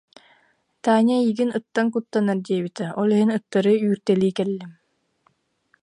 Таня 0.83 1.15
эйигин 1.23 1.49
ыттан 1.59 1.87
куттанар 1.93 2.39
диэбитэ, 2.45 2.85
ол 3.01 3.09
иһин 3.15 3.31
ыттары 3.37 3.73
үүртэлии 3.87 4.35
кэллим 4.37 4.71